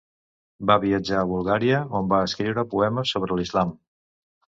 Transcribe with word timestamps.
Va 0.69 0.77
viatjar 0.85 1.19
a 1.23 1.27
Bulgària 1.31 1.81
on 1.99 2.09
va 2.13 2.21
escriure 2.29 2.63
poemes 2.73 3.13
sobre 3.17 3.39
l'islam. 3.41 3.75